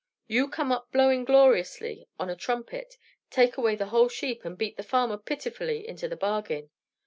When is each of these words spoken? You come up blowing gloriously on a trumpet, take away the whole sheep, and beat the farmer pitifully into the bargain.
You 0.25 0.47
come 0.49 0.71
up 0.71 0.91
blowing 0.91 1.25
gloriously 1.25 2.07
on 2.19 2.27
a 2.27 2.35
trumpet, 2.35 2.97
take 3.29 3.55
away 3.55 3.75
the 3.75 3.89
whole 3.93 4.09
sheep, 4.09 4.43
and 4.43 4.57
beat 4.57 4.75
the 4.75 4.81
farmer 4.81 5.15
pitifully 5.15 5.87
into 5.87 6.07
the 6.07 6.17
bargain. 6.17 6.71